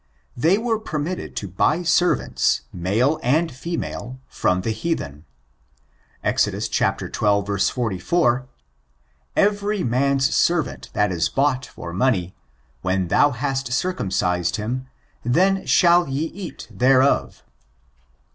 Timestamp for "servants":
1.83-2.61